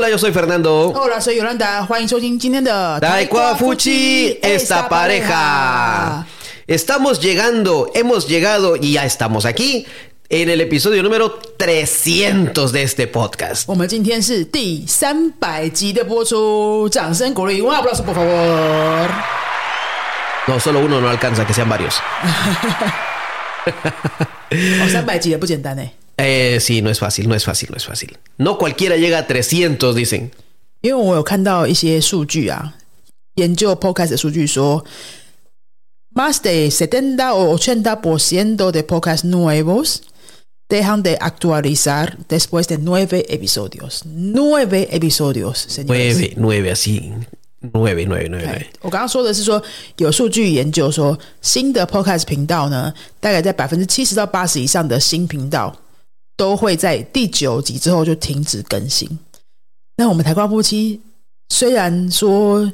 [0.00, 0.90] Hola, yo soy Fernando.
[0.94, 6.24] Hola, soy 尤兰达，欢迎收听今天的 Taekwa Fuchi, esta pareja.
[6.66, 9.86] Estamos llegando, hemos llegado y ya estamos aquí
[10.30, 13.64] en el episodio número 300 de este podcast.
[13.66, 19.10] 我们今天是第三百集的播出，掌声鼓励，un aplauso por favor。
[20.46, 21.96] No, solo uno no alcanza, que sean varios.
[24.80, 28.16] 哦，三百集也不简单哎， Eh, sí, no es fácil, no es fácil, no es fácil.
[28.38, 30.30] No cualquiera llega a 300, dicen.
[30.80, 32.74] 因为我有看到一些数据啊，
[33.34, 34.84] 研究 podcast 的数据说，
[36.14, 40.02] más de setenta o ochenta por ciento de podcast nuevos
[40.68, 44.02] dejan de actualizar después de nueve episodios.
[44.04, 46.16] Nueve episodios, señores.
[46.16, 47.12] Nueve, nueve, así.
[47.72, 48.66] Nueve, nueve, nueve, 哎 nueve.
[48.80, 49.62] 我刚刚说的是说，
[49.98, 55.74] 有数据研究说，新的 Podcast 频道呢，大概在百分之七十到八十以上的新频道
[56.41, 59.07] 都会在第九集之后就停止更新。
[59.97, 60.99] 那我们台瓜夫妻
[61.49, 62.67] 虽然说，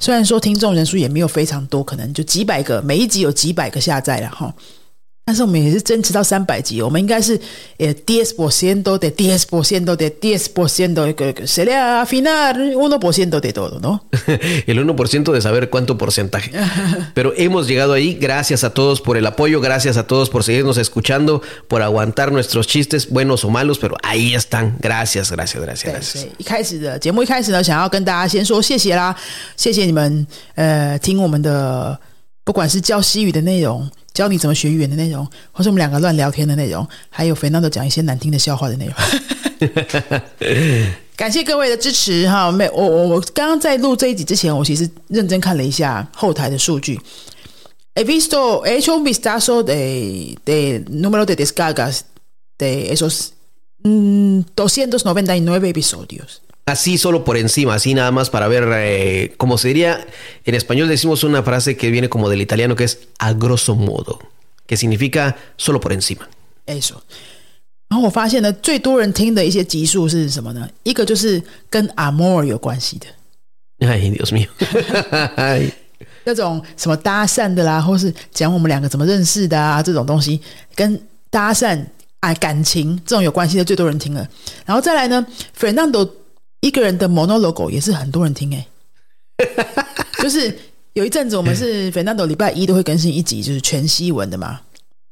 [0.00, 4.52] 虽然说听众人数也没有非常多，可能就几百个，每一集有几百个下载了哈。
[5.25, 7.39] 但是我们也是坚持到三百集，我们应该是
[7.77, 11.05] 呃 diez por ciento de diez por ciento de diez por ciento
[11.45, 14.07] sería afinar uno por ciento de todo, ¿no?
[14.65, 16.51] El 1% de saber cuánto porcentaje.
[17.13, 18.15] Pero hemos llegado ahí.
[18.15, 19.61] Gracias a todos por el apoyo.
[19.61, 23.77] Gracias a todos por seguirnos escuchando, por aguantar nuestros chistes, buenos o malos.
[23.77, 24.77] Pero ahí están.
[24.79, 26.13] Gracias, gracias, gracias, 对， gracias.
[26.13, 29.15] 所以一开始的节目一开始呢，想要跟大家先说谢谢啦，
[29.55, 31.99] 谢谢你们呃听我们的，
[32.43, 38.94] 不管是教西语的内容， 教你怎么学语言的内容，或是我们两个乱聊天的内容，还有肥娜都讲一些难听的笑话的内容。
[41.16, 42.50] 感谢各位的支持哈！
[42.50, 47.00] 没，我我我刚刚在录这一集之前，我其实认真看了一下后台的数据。
[47.94, 52.00] He visto, he hecho un vistazo de, de número de descargas
[52.58, 53.32] de esos
[53.84, 56.40] mm, 299 episodios.
[56.65, 60.05] Así solo por encima, así nada más para ver, eh, como se diría,
[60.45, 64.19] en español decimos una frase que viene como del italiano que es a grosso modo,
[64.67, 66.29] que significa solo por encima.
[66.67, 67.01] Eso。
[67.87, 70.69] 然后我发现呢，最多人听的一些集数是什么呢？
[70.83, 73.07] 一个就是跟 amor 有关系的，
[73.79, 74.47] Ay, Dios mío.
[75.35, 75.71] Ay.
[76.23, 80.39] 那种什么搭讪的啦，或是讲我们两个怎么认识的啊，这种东西
[80.75, 81.83] 跟搭讪
[82.19, 84.29] 啊感情这种有关系的最多人听了。
[84.67, 85.25] 然后再来呢，
[85.59, 86.07] Fernando
[86.64, 88.66] 一个人的 monologue 也是很多人听诶、
[90.22, 90.56] 就是
[90.94, 94.58] 有一阵子我们是 Fernando 礼拜一都会更新一集，就是全西文的嘛，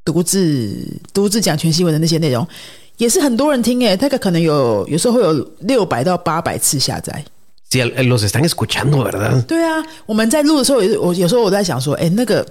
[0.03, 0.75] 独自
[1.13, 2.49] 独自讲全西文的那些内容，
[2.97, 7.23] 也是很多人听诶、大概可能有有时候会有六百到八百次下载。
[7.71, 9.43] Sí, los están escuchando, ¿verdad?
[9.43, 12.47] 对啊，我们在录的时候，我有时候我在想说，哎，那个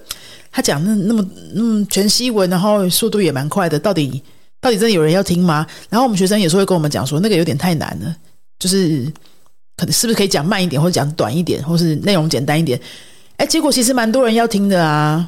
[0.51, 4.21] 他讲那那么那么全西文，然后速度也蛮快的，到底
[4.59, 5.65] 到底真的有人要听吗？
[5.89, 8.15] 然后我们学生有时候会跟我们讲说，那个有点太难了，
[8.61, 9.11] 就是
[9.75, 12.79] 可能是不是可以讲慢一点，或者讲短一点，或是内容简单一点？
[13.37, 15.27] 哎，结果其实蛮多人要听的啊。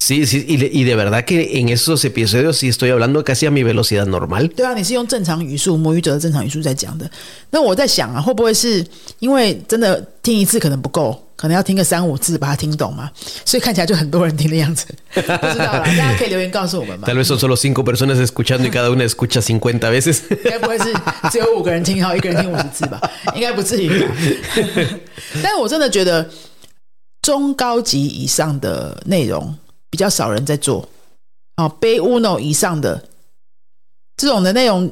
[0.00, 3.46] Sí, sí, y de, y de verdad que en esos episodios sí estoy hablando casi
[3.46, 4.48] a mi velocidad normal.
[4.54, 7.10] 对啊，你是用正常语速，母语者的正常语速在讲的。
[7.50, 8.86] 那我在想啊，会不会是
[9.18, 13.10] 因为真的听一次可能不够，可能要听个三五次把它听懂嘛？
[13.44, 14.86] 所以看起来就很多人听的样子。
[15.12, 15.26] 不知
[15.58, 17.16] 道啦，大家可以留言告诉我们嘛 Tal。
[17.16, 20.20] vez son solo cinco personas escuchando y cada una escucha 50 veces.
[20.30, 20.84] 应该不会是
[21.32, 23.00] 只有五个人听，然后一个人听五十次吧？
[23.34, 24.06] 应该不至于吧。
[25.42, 26.30] 但是我真的觉得
[27.20, 29.54] 中高级以上的内容
[29.90, 30.88] 比较少人在做。
[31.56, 33.02] 哦，背 uno 以上的
[34.16, 34.84] 这种的内容，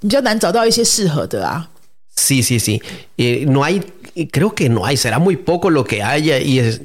[0.00, 1.68] 你比较难找到一些适合的啊。
[2.16, 2.80] Sí, sí, sí.
[3.18, 3.82] Eh, no hay,
[4.32, 6.80] creo que no hay, será muy poco lo que haya y, es,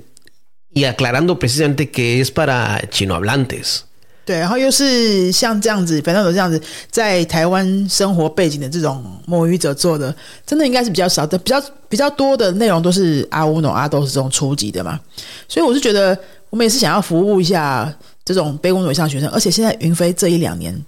[0.74, 3.84] y aclarando precisamente que es para chinohablantes.
[4.26, 6.62] 对，然后又是像这样子，反正有这样子
[6.92, 10.14] 在台湾生活背景的这种母语者做的，
[10.46, 15.00] 真的应该是比较少的，比较比较多的内容都是阿乌诺阿都是这种初级的嘛，
[15.48, 16.18] 所以我是觉得
[16.52, 17.92] 我们也是想要服务一下
[18.24, 20.80] 这种背乌诺以上学生，而且现在云飞这一两年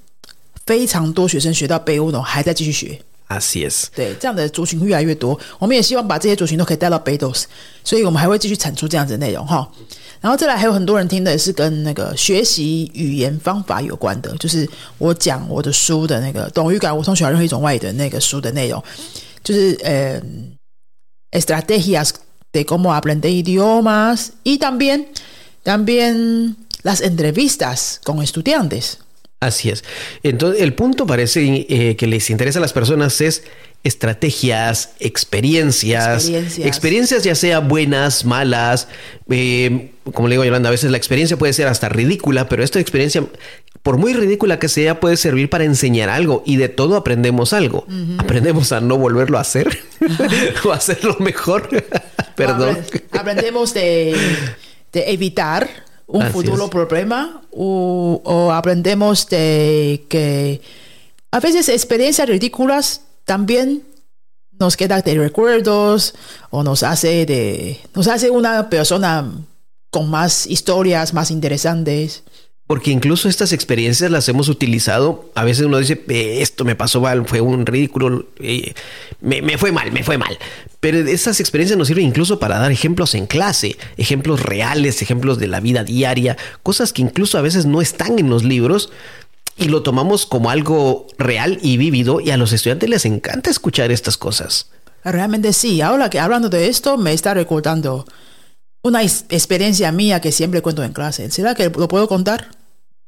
[0.68, 3.00] 非常多学生学到背乌诺还在继续学
[3.30, 3.86] ，Así es.
[3.96, 7.34] 对，这样的族群会越来越多，我们也希望把这些族群都可以带到北斗，
[7.84, 9.68] 所以我们还会继续产出这样子的内容哈。
[10.20, 14.68] 然后再来，还有很多人听的也是跟那个学习语言方法有关的，就是
[14.98, 18.82] 我讲我的书的那个《懂语感，我从学任何一种外语》的那个书的内容，
[19.44, 20.22] 就是呃
[21.38, 22.12] ，estrategias
[22.54, 25.04] de cómo aprender idiomas y también
[25.64, 29.84] también las entrevistas con estudiantes。Así es.
[30.24, 33.44] Entonces, el punto parece eh, que les interesa a las personas es
[33.84, 36.68] estrategias, experiencias, Experiencias.
[36.68, 38.88] experiencias ya sea buenas, malas,
[39.30, 42.64] eh, como le digo a Yolanda, a veces la experiencia puede ser hasta ridícula, pero
[42.64, 43.26] esta experiencia,
[43.82, 47.86] por muy ridícula que sea, puede servir para enseñar algo y de todo aprendemos algo.
[48.18, 49.78] Aprendemos a no volverlo a hacer
[50.64, 51.68] o a hacerlo mejor.
[52.36, 52.78] Perdón.
[52.78, 54.16] Apre- Aprendemos de,
[54.94, 55.70] de evitar
[56.08, 56.70] un Así futuro es.
[56.70, 60.62] problema o, o aprendemos de que
[61.32, 63.84] a veces experiencias ridículas también
[64.60, 66.14] nos queda de recuerdos
[66.52, 69.32] o nos hace de nos hace una persona
[69.90, 72.24] con más historias más interesantes.
[72.74, 75.30] Porque incluso estas experiencias las hemos utilizado.
[75.36, 78.74] A veces uno dice, "Eh, esto me pasó mal, fue un ridículo, eh,
[79.22, 80.40] me, me fue mal, me fue mal.
[80.80, 85.46] Pero esas experiencias nos sirven incluso para dar ejemplos en clase, ejemplos reales, ejemplos de
[85.46, 88.90] la vida diaria, cosas que incluso a veces no están en los libros
[89.56, 93.92] y lo tomamos como algo real y vívido y a los estudiantes les encanta escuchar
[93.92, 94.72] estas cosas.
[95.04, 95.80] Realmente sí.
[95.82, 98.08] Ahora que hablando de esto, me está recordando
[98.82, 101.30] una ex- experiencia mía que siempre cuento en clase.
[101.30, 102.48] ¿Será que lo puedo contar?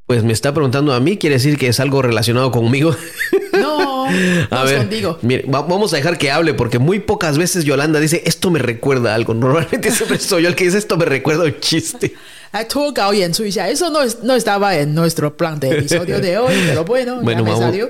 [0.07, 2.97] Pues me está preguntando a mí, quiere decir que es algo relacionado conmigo.
[3.53, 5.19] No, no A es ver, contigo.
[5.23, 8.59] mire, va- vamos a dejar que hable porque muy pocas veces Yolanda dice esto me
[8.59, 9.35] recuerda a algo.
[9.35, 12.15] Normalmente siempre soy yo el que dice esto me recuerda a un chiste.
[12.53, 17.41] 来脱稿演出一下，eso no es- no estaba en nuestro plan de episodio de hoy, pero bueno, Bueno,
[17.41, 17.65] ya me vamos.
[17.67, 17.89] salió.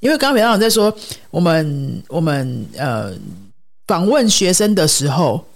[0.00, 0.94] 因为刚刚北长在说，
[1.30, 3.12] 我们我们呃
[3.86, 5.46] 访问学生的时候，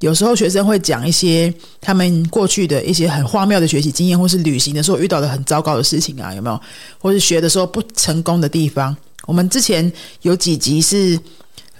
[0.00, 6.60] 有时候学生会讲一些他们过去的一些很荒谬的学习经验，或是旅行的时候遇到的很糟糕的事情啊，有没有？
[6.98, 8.96] 或是学的时候不成功的地方。
[9.26, 9.92] 我们之前
[10.22, 11.18] 有几集是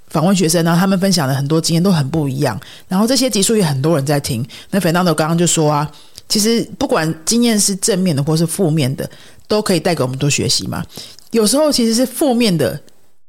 [0.09, 4.45] 访问学生，然后他们分享的很多经验都很不一样，然后这些集数也很多人在听。
[4.71, 5.91] 那粉当头刚刚就说啊，
[6.29, 9.09] 其实不管经验是正面的或是负面的，
[9.47, 10.85] 都可以带给我们多学习嘛。
[11.31, 12.79] 有时候其实是负面的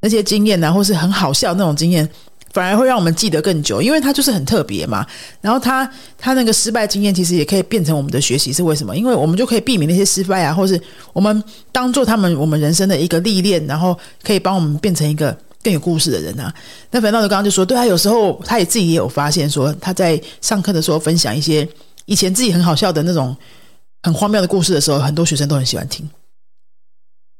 [0.01, 2.09] 那些经验啊，或是很好笑那种经验，
[2.51, 5.06] 反而会让我们记得更久，因为它就是很特别嘛。
[5.42, 8.96] 然后它它那个失败经验，其实也可以变成我们的学习，是为什么？
[8.96, 10.80] 因为我们就可以避免那些失败啊，或是
[11.13, 16.54] 我们当做他们我们人生的一个历练，然后可以帮我们变成一个更有故事的人啊。
[16.92, 21.68] 那反倒的刚刚就说，对他，有时候他也自己也有发现说，他在上课的时候分享一些
[22.06, 23.36] 以前自己很好笑的那种
[24.04, 26.10] 很荒谬的故事的时候，很多学生都很喜欢听。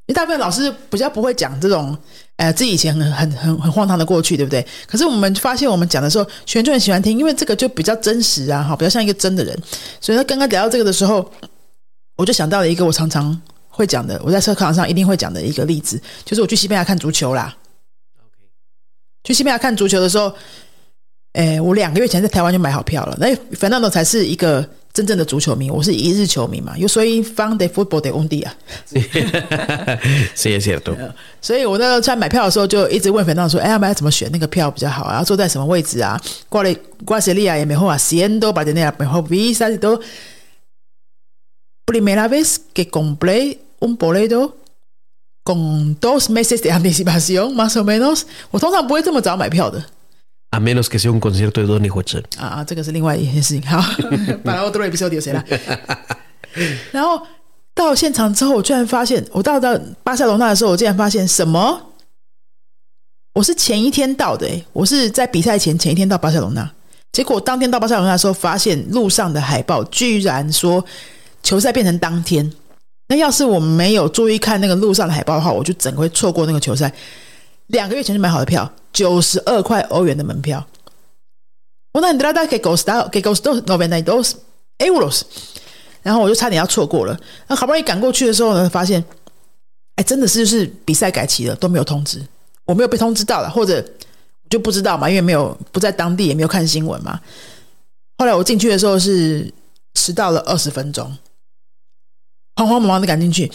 [0.08, 1.96] 因为大部分老师比较不会讲这种，
[2.40, 4.66] 呃，自己以前很很很很荒唐的过去，对不对？
[4.88, 9.54] 可是我们发现，我们讲的时候，学生就很喜欢听，因为这个就比较真实啊，哈，比较像一个真的人。
[10.00, 11.30] 所以他刚刚聊到这个的时候，
[12.16, 13.38] 我就想到了一个我常常
[13.68, 17.54] 会讲的，我在课堂上一定会讲的一个例子，就是我去西班牙看足球啦。
[19.26, 20.34] 去西班牙看足球的时候，
[21.34, 23.18] 诶，我两个月前在台湾就买好票了。
[23.20, 26.76] 那 Fernando 才是一个真正的足球迷，我是一日球迷嘛。
[26.78, 28.50] 有所以 fan de fútbol de un día。
[30.36, 30.96] sí, es cierto.
[31.40, 35.18] 所以我那个在买票的时候就一直问 Fernando 说：“哎，要买怎么选那个票比较好啊？
[35.20, 36.20] 要坐在什么位置啊？
[36.50, 36.76] 挂了
[37.06, 40.02] 挂谁利亚也没后啊，siendo para tener mejor vista y todo。
[41.86, 44.58] Primera vez que compré un boleto
[45.44, 48.24] con dos meses de anticipación, más o menos。
[48.52, 49.84] 我通常不会这么早买票的。
[50.52, 52.24] A menos que sea un concierto de Donny Watson.
[52.40, 53.62] 啊，这个是另外一件事情。
[53.70, 53.80] 好
[54.44, 55.46] ，para otro episodio 谁来？
[56.92, 57.22] 然后
[57.76, 61.80] 到现场之后，我居然发现，我到到巴塞罗那的时候，我竟然发现什么？
[63.34, 66.68] 我是前一天到的、欸，我是在比赛前前一天到巴塞罗那，
[67.12, 70.84] 结果当天到巴塞罗那的时候，发现路上的海报居然说
[71.44, 72.52] 球赛变成当天。
[73.08, 76.92] 那要是我没有注意看那个路上的海报的话，我就整个会错过那个球赛。
[77.70, 80.66] 两个月前就买好的票，九十二块欧元的门票。
[81.94, 84.34] Una entrada que costó que costó noventa y dos
[84.78, 85.22] euros，
[86.04, 87.20] 然后我就差点要错过了。
[87.48, 89.04] 那好不容易赶过去的时候呢，发现，
[89.96, 92.24] 哎，真的是就是比赛改期了，都没有通知，
[92.66, 93.84] 我没有被通知到了，或者
[94.44, 97.20] 我就不知道嘛，因为没有不在当地，也没有看新闻嘛。
[98.18, 99.52] 后来我进去的时候是
[99.96, 101.06] 迟到了二十分钟，
[102.56, 103.52] 慌慌忙忙的赶进去。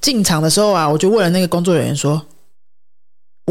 [0.00, 2.24] 进场的时候啊，我就问了那个工作人员说：“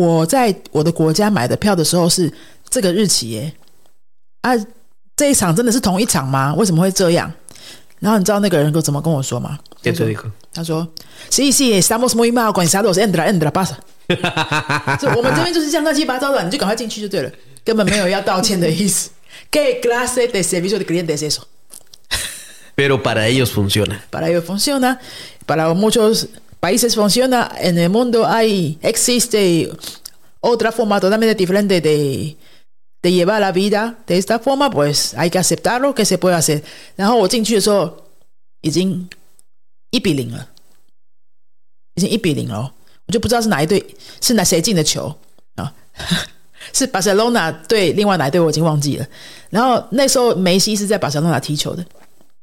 [0.01, 2.31] 我在我的国家买的票的时候是
[2.69, 3.53] 这个日期耶，
[4.41, 4.51] 啊，
[5.15, 6.53] 这一场真的是同一场吗？
[6.55, 7.31] 为什么会这样？”
[8.01, 9.59] 然后你知道那个人跟怎么跟我说吗.
[10.53, 10.87] 他说
[11.29, 12.97] ：“Sí, sí, estamos muy mal organizados.
[12.97, 13.77] Entra, entra, pasa。”
[14.99, 17.31] 就我们这边就是这样乱七八糟的，你就赶快进去就对了，
[17.63, 19.11] 根本没有要道歉的意思。
[19.51, 21.43] ¿Qué clase de servicio de cliente es eso?
[22.75, 24.01] Pero para ellos funciona.
[24.09, 24.99] Para ellos funciona,
[25.45, 26.27] para muchos
[26.60, 27.50] países funciona.
[27.60, 29.70] En el mundo hay existe
[30.40, 32.36] otra forma totalmente diferente de
[33.02, 36.62] de llevar la vida de esta forma, pues hay que aceptarlo que se puede hacer.
[36.96, 38.04] 然后我进去的时候
[38.62, 39.08] 已经
[39.90, 40.48] 一比零了。
[41.94, 42.70] 已经一比零了，
[43.06, 43.82] 我就不知道是哪一队
[44.20, 45.16] 是哪谁进的球
[45.54, 45.72] 啊？
[46.74, 49.06] 是巴塞罗那对另外哪一队我已经忘记了。
[49.48, 51.82] 然后那时候梅西是在巴塞罗那踢球的。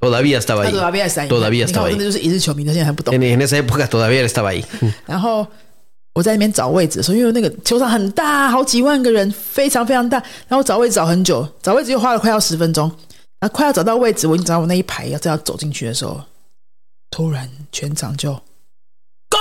[0.01, 0.73] Todavía estaba ahí.
[0.73, 1.29] Todavía está ahí.
[1.29, 1.91] Todavía estaba ahí.
[1.91, 3.13] 真的就是一日球迷，他现在还不懂。
[3.15, 4.65] En, en esa época todavía estaba ahí.
[5.07, 5.47] 然后
[6.15, 10.23] 我在那边找位置的时候，因为那个球场很大，好几万个人，非常非常大。
[10.47, 12.89] 然后找位置找很久，找位置又花了快要十分钟。
[13.41, 16.21] 然后快要找到位置，我已经找到我那一排要正要走进去的时候，
[17.11, 18.33] 突然全场就
[19.31, 19.39] Go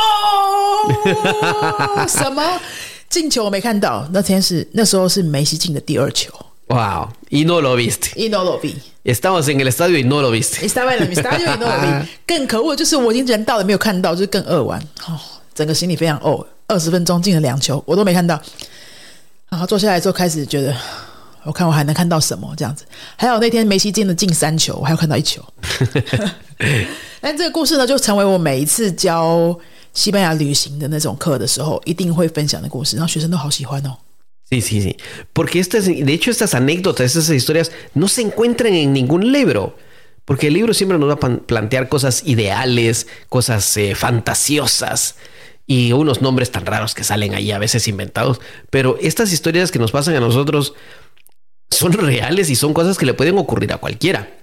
[2.08, 2.60] 什么
[3.10, 4.08] 进球我没看到。
[4.12, 6.32] 那天是那时候是梅西进的第二球
[6.68, 7.10] Wow.
[7.30, 8.76] Y no lo viste.，E no lo vi。
[9.04, 10.66] Estamos en el estadio y no lo viste.
[10.66, 12.08] Estaba en el estadio y no lo vi。
[12.28, 15.18] 更可恶的就是我已经人到了没有看到，就是更扼腕哦，
[15.56, 16.46] 整个心里非常哦。
[16.68, 18.38] 二十分钟进了两球，我都没看到。
[19.50, 20.76] 然后坐下来之后开始觉得，
[21.44, 22.84] 我看我还能看到什么这样子。
[23.16, 25.42] 还有那天梅西进了进三球，我还有看到一球。
[27.22, 29.58] 但这个故事呢，就成为我每一次教
[29.94, 33.96] 西班牙旅行的那种课的时候，一定会分享的故事，然后学生都好喜欢哦。
[34.50, 34.96] Sí, sí, sí.
[35.34, 39.76] Porque estas, de hecho, estas anécdotas, estas historias no se encuentran en ningún libro.
[40.24, 45.16] Porque el libro siempre nos va a plantear cosas ideales, cosas eh, fantasiosas
[45.66, 48.40] y unos nombres tan raros que salen ahí a veces inventados.
[48.70, 50.74] Pero estas historias que nos pasan a nosotros
[51.70, 54.34] son reales y son cosas que le pueden ocurrir a cualquiera.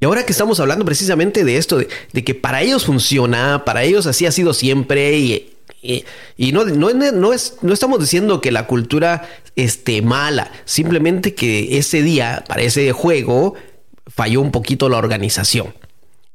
[0.00, 3.82] Y ahora que estamos hablando precisamente de esto, de, de que para ellos funciona, para
[3.84, 8.66] ellos así ha sido siempre y, y, no, no, es, no estamos diciendo que la
[8.66, 13.54] cultura esté mala, simplemente que ese día, para ese juego,
[14.06, 15.74] falló un poquito la organización.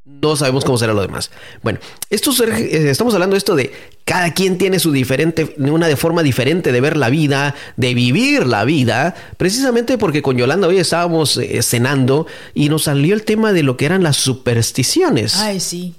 [0.06, 1.32] No sabemos cómo será lo demás.
[1.62, 3.74] Bueno, esto eh, estamos hablando de esto de
[4.06, 8.46] cada quien tiene su diferente, una de forma diferente de ver la vida, de vivir
[8.46, 13.54] la vida, precisamente porque con Yolanda hoy estábamos eh, cenando y nos salió el tema
[13.54, 15.36] de lo que eran las supersticiones.
[15.36, 15.96] Ay, sí.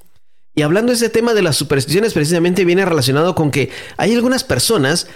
[0.54, 4.44] Y hablando de ese tema de las supersticiones, precisamente viene relacionado con que hay algunas
[4.44, 5.08] personas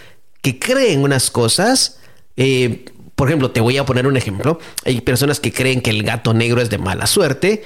[0.43, 1.99] que creen unas cosas.
[2.37, 2.87] eh,
[3.19, 4.61] por ejemplo, te voy a poner un ejemplo.
[4.85, 7.65] Hay personas que creen que el gato negro es de mala suerte.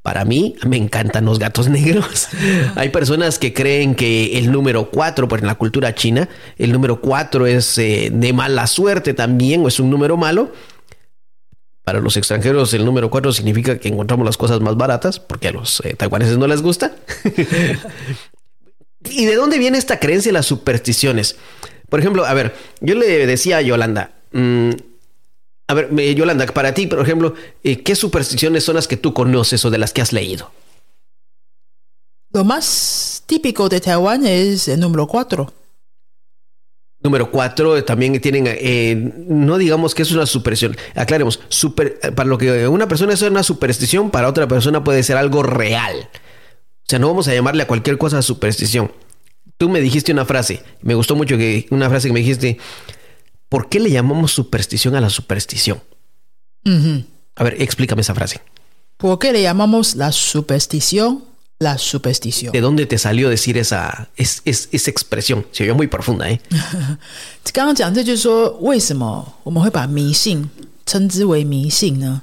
[0.00, 2.28] Para mí, me encantan los gatos negros.
[2.74, 7.02] Hay personas que creen que el número 4, por en la cultura china, el número
[7.02, 10.52] 4 es eh, de mala suerte también o es un número malo.
[11.84, 15.52] Para los extranjeros, el número 4 significa que encontramos las cosas más baratas, porque a
[15.52, 16.96] los eh, taiwaneses no les gusta.
[19.10, 21.36] ¿Y de dónde viene esta creencia de las supersticiones?
[21.90, 24.70] Por ejemplo, a ver, yo le decía a Yolanda, mm,
[25.68, 29.64] a ver, Yolanda, para ti, por ejemplo, eh, ¿qué supersticiones son las que tú conoces
[29.64, 30.50] o de las que has leído?
[32.32, 35.52] Lo más típico de Taiwán es el número 4.
[37.04, 38.96] Número cuatro, también tienen, eh,
[39.28, 43.42] no digamos que es una superstición, aclaremos, super, para lo que una persona es una
[43.42, 46.08] superstición, para otra persona puede ser algo real.
[46.08, 48.90] O sea, no vamos a llamarle a cualquier cosa superstición.
[49.58, 52.58] Tú me dijiste una frase, me gustó mucho que una frase que me dijiste,
[53.50, 55.82] ¿por qué le llamamos superstición a la superstición?
[57.36, 58.40] A ver, explícame esa frase.
[58.96, 61.24] ¿Por qué le llamamos la superstición
[61.63, 62.53] la superstición?
[62.53, 65.45] ¿De dónde te salió decir esa, es, es- esa expresión?
[65.51, 66.39] Se oyó muy profunda, ¿eh?
[67.51, 70.49] 刚刚讲这就是说，为什么我们会把迷信
[70.85, 72.21] 称之为迷信呢？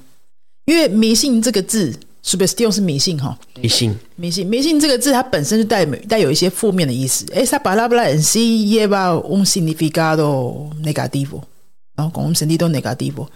[0.65, 3.95] 因为迷信这个字，superstition 是迷信哈，迷信。
[4.15, 7.25] 迷信迷信这个字它本身就带带有一些负面的意思。
[7.27, 11.47] Esa palabra en sí lleva un significado negativo,
[11.95, 12.11] ¿no?
[12.11, 13.29] Con un sentido negativo.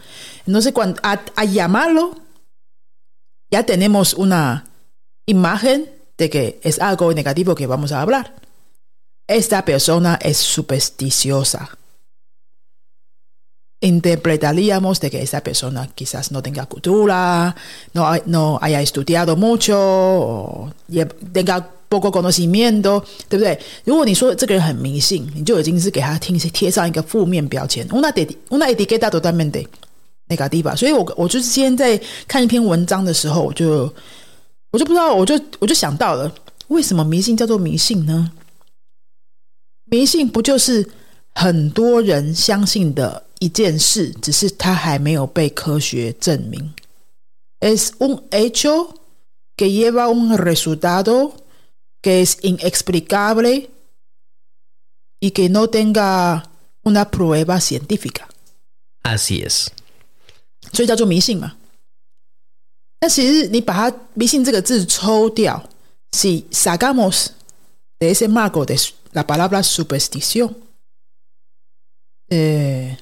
[0.47, 2.15] Entonces, cuando a, a llamarlo,
[3.51, 4.65] ya tenemos una
[5.27, 5.85] imagen
[6.17, 8.35] de que es algo negativo que vamos a hablar.
[9.27, 11.69] Esta persona es supersticiosa.
[13.83, 17.55] Interpretaríamos de que esa persona quizás no tenga cultura,
[17.93, 23.59] no, hay- no haya estudiado mucho, o也 tenga poco conocimiento，对不对？
[23.83, 27.87] 如果你说这个人很迷信，你就已经是给他贴贴上一个负面标签。
[27.89, 29.65] Una de una etiqueta totalmente
[30.29, 30.75] negativa。
[30.75, 33.91] 所以我我就是今天在看一篇文章的时候，我就
[34.76, 36.30] 我就不知道，我就我就想到了，
[36.68, 38.30] 为什么迷信叫做迷信呢？
[39.86, 40.86] 迷信不就是
[41.32, 46.74] 很多人相信的一件事，只是它还没有被科学证明。
[47.58, 48.96] Es un hecho
[49.56, 51.32] que lleva un resultado
[52.02, 53.70] que es inexplicable
[55.20, 56.50] y que no tenga
[56.82, 59.68] una prueba científica，Así es.
[60.74, 61.56] 所以叫做迷信嘛。
[63.05, 65.67] 但其实你把它“迷信”这个字抽掉，
[66.11, 67.31] si sacamos
[67.99, 68.77] de ese marco de
[69.13, 70.53] la palabra superstición，
[72.29, 72.97] 呃，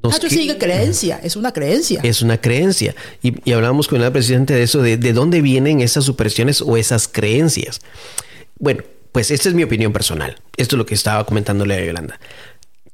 [0.00, 2.00] Nos 它就是一个 creencia，es una creencia。
[2.04, 2.94] Es una creencia.
[3.20, 6.76] Y, y hablamos con el presidente de eso, de, de dónde vienen esas supersticiones o
[6.76, 7.80] esas creencias.
[8.58, 8.82] bueno,
[9.12, 10.40] pues esta es mi opinión personal.
[10.56, 12.20] Esto es lo que estaba comentándole a Yolanda.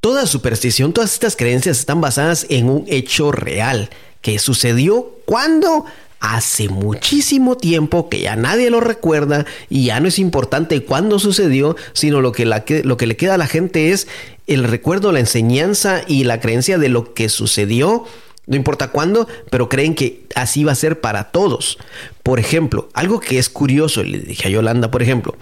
[0.01, 3.89] Toda superstición, todas estas creencias están basadas en un hecho real
[4.21, 5.85] que sucedió cuando
[6.21, 11.75] hace muchísimo tiempo que ya nadie lo recuerda y ya no es importante cuándo sucedió,
[11.91, 14.07] sino lo que, lo que le queda a la gente es
[14.47, 18.05] el recuerdo, la enseñanza y la creencia de lo que sucedió
[18.47, 21.77] no importa cuándo, pero creen que así va a ser para todos.
[22.23, 25.37] Por ejemplo, algo que es curioso, le dije a Yolanda, por ejemplo,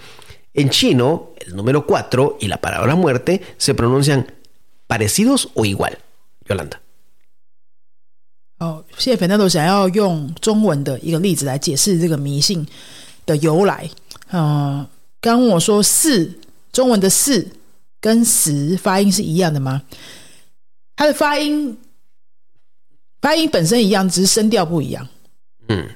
[0.52, 4.26] en chino, el número 4 y la palabra muerte se pronuncian
[4.87, 5.97] parecidos o igual.
[6.47, 6.77] Yolanda.
[8.59, 12.65] 哦，谢谢 Fernando 想要用中文的一个例子来解释这个迷信
[13.25, 13.89] 的由来。
[14.29, 14.87] 呃，
[15.19, 16.39] 刚问我说“四”
[16.71, 17.47] 中文的“四”
[17.99, 19.83] 跟“十”发音是一样的吗？
[20.95, 21.77] 它的发音
[23.21, 25.07] 发音本身一样，只是声调不一样。
[25.67, 25.89] 嗯。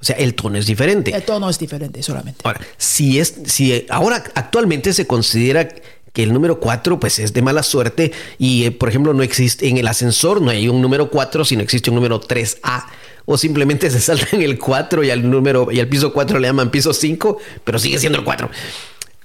[0.00, 1.12] O sea, el tono es diferente.
[1.12, 2.42] El tono es diferente solamente.
[2.42, 5.68] Ahora, si es, si ahora actualmente se considera
[6.17, 9.67] que el número 4 pues es de mala suerte y eh, por ejemplo no existe
[9.67, 12.85] en el ascensor no hay un número 4 sino existe un número 3A
[13.25, 16.47] o simplemente se salta en el 4 y al número y al piso 4 le
[16.47, 18.49] llaman piso 5 pero sigue siendo el 4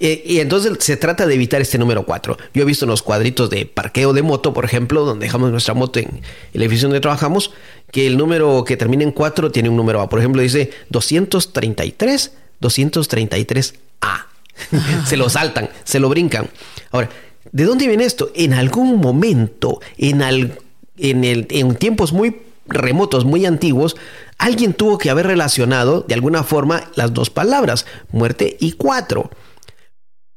[0.00, 2.36] eh, y entonces se trata de evitar este número 4.
[2.54, 5.74] Yo he visto en los cuadritos de parqueo de moto, por ejemplo, donde dejamos nuestra
[5.74, 6.22] moto en
[6.52, 7.52] el edificio donde trabajamos,
[7.92, 10.08] que el número que termina en 4 tiene un número A.
[10.08, 14.32] Por ejemplo, dice 233, 233A.
[15.06, 16.48] se lo saltan, se lo brincan.
[16.92, 17.08] Ahora,
[17.50, 18.30] ¿de dónde viene esto?
[18.34, 23.96] En algún momento, en, en, el, en tiempos muy remotos, muy antiguos,
[24.38, 29.30] alguien tuvo que haber relacionado de alguna forma las dos palabras, muerte y cuatro.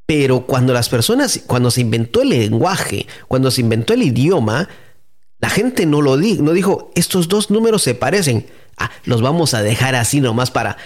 [0.06, 4.70] Pero cuando las personas, cuando se inventó el lenguaje, cuando se inventó el idioma,
[5.40, 8.48] la gente no lo dijo, no dijo, estos dos números se parecen.
[8.78, 10.78] Ah, los vamos a dejar así nomás para,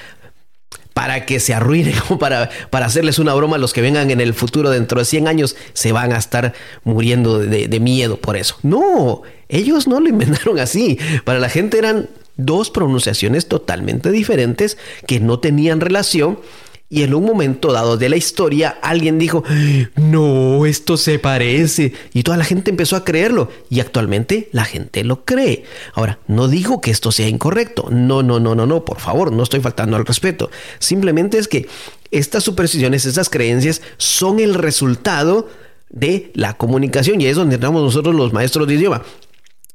[1.00, 4.34] para que se arruinen o para, para hacerles una broma los que vengan en el
[4.34, 6.54] futuro dentro de 100 años se van a estar
[6.84, 8.58] muriendo de, de miedo por eso.
[8.64, 11.00] No, ellos no lo inventaron así.
[11.24, 14.78] Para la gente eran dos pronunciaciones totalmente diferentes
[15.08, 16.38] que no tenían relación
[16.92, 19.44] y en un momento dado de la historia, alguien dijo,
[19.96, 21.94] no, esto se parece.
[22.14, 23.50] Y toda la gente empezó a creerlo.
[23.70, 25.66] Y actualmente la gente lo cree.
[25.94, 27.90] Ahora, no digo que esto sea incorrecto.
[27.92, 28.86] No, no, no, no, no.
[28.86, 30.50] Por favor, no estoy faltando al respeto.
[30.80, 31.68] Simplemente es que
[32.10, 35.48] estas supersticiones, estas creencias son el resultado
[35.92, 37.22] de la comunicación.
[37.22, 39.04] Y es donde entramos nosotros los maestros de idioma.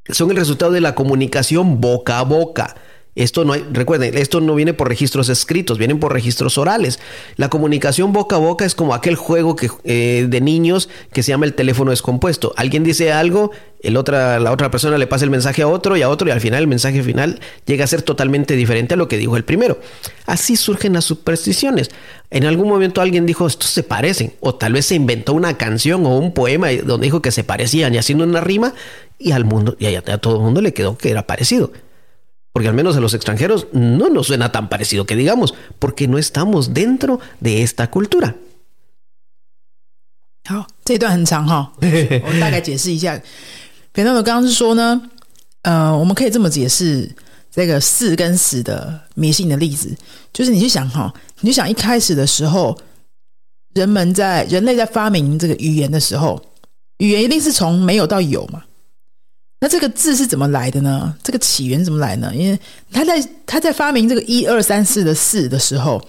[0.09, 2.75] Son el resultado de la comunicación boca a boca.
[3.15, 6.99] Esto no hay, recuerden, esto no viene por registros escritos, vienen por registros orales.
[7.37, 11.31] La comunicación boca a boca es como aquel juego que, eh, de niños que se
[11.31, 12.53] llama el teléfono descompuesto.
[12.57, 16.03] Alguien dice algo, el otra, la otra persona le pasa el mensaje a otro y
[16.03, 19.07] a otro y al final el mensaje final llega a ser totalmente diferente a lo
[19.07, 19.79] que dijo el primero.
[20.27, 21.91] Así surgen las supersticiones.
[22.31, 26.05] En algún momento alguien dijo, estos se parecen, o tal vez se inventó una canción
[26.05, 28.75] o un poema donde dijo que se parecían y haciendo una rima
[29.19, 31.71] y al mundo, y a, a todo el mundo le quedó que era parecido.
[32.55, 36.19] Porque al menos a los extranjeros no nos suena tan parecido que digamos, porque no
[36.19, 38.37] estamos dentro de esta cultura.
[40.45, 43.21] 好，这段很长哈，我大概解释一下。
[43.91, 45.03] 别人刚刚是说呢，
[45.63, 47.11] 呃，我们可以这么解释
[47.51, 49.93] 这个四跟十的迷信的例子，
[50.33, 52.79] 就是你去想哈，你就想一开始的时候，
[53.75, 56.41] 人们在人类在发明这个语言的时候，
[56.99, 58.63] 语言一定是从没有到有嘛。
[59.65, 61.17] 那这个字是怎么来的呢？
[61.23, 62.31] 这个起源怎么来呢？
[62.35, 62.61] 因为
[62.93, 66.07] 他在他在发明这个一二三四的四的时候，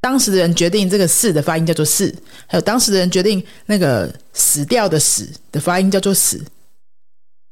[0.00, 2.10] 当时的人决定这个四的发音叫做四，
[2.46, 6.42] 还有当时的人决定那个死掉的死的发音叫做死，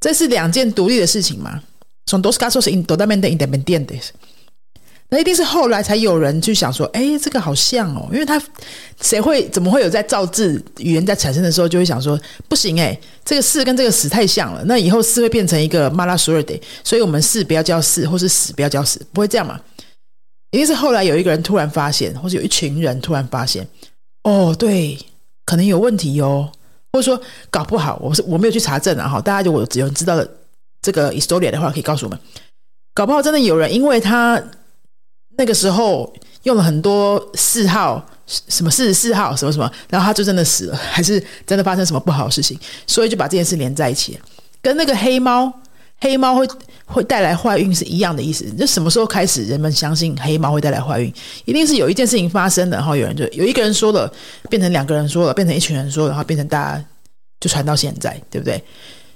[0.00, 1.62] 这是两件独立的事情嘛
[2.06, 4.04] 从 dos casos totalmente independientes。
[5.12, 8.40] 那一定是后来才有人去想说，哎，这个好像哦，因为他
[9.00, 12.16] 谁会怎么会有在造字语言在产生的时候就会想说，
[12.48, 19.60] 不行哎，这个四跟这个死太像了，那以后四会变成一个马拉苏尔德，所以我们四不要叫四，或是死不要叫死，不会这样嘛？
[20.52, 23.66] 一定是后来有一个人突然发现，或者有一群人突然发现，
[24.22, 24.96] 哦，对，
[25.44, 26.48] 可能有问题哦，
[26.92, 27.20] 或者说
[27.50, 30.30] 搞不好，我是我没有去查证啊，哈，大家就我只有知道的
[30.82, 32.16] 这个 historia 的话，可以告诉我们，
[32.94, 34.40] 搞不好真的有人因为他。
[35.40, 44.20] 那个时候用了很多四号，什么四十四号，什么什么，然后他就真的死了，还是真的发生什么不好的事情，所以就把这件事连在一起，
[44.60, 45.50] 跟那个黑猫，
[45.98, 46.46] 黑猫会
[46.84, 48.44] 会带来坏运是一样的意思。
[48.50, 51.10] 就什么时候开始人们相信黑猫会带来坏运？
[51.46, 54.12] 一定是有一件事情发生的，然后有人就有一个人说了，
[54.50, 56.84] 变成两个人说了，变成一群人说，然后变成大家
[57.40, 58.62] 就传到现在，对不对？